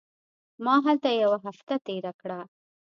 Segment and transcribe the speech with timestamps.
[0.63, 2.39] ما هلته یوه هفته تېره کړه.